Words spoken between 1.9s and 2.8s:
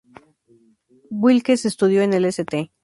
en el St.